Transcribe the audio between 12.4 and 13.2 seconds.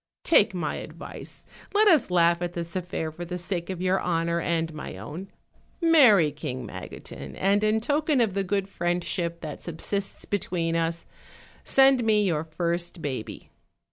first